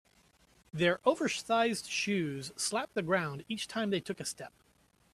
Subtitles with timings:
[0.73, 4.51] Their oversized shoes slapped the ground each time they took a step.